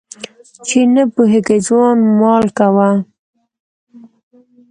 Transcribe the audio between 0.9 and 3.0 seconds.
نه پوهېږي ځوان مال کوه.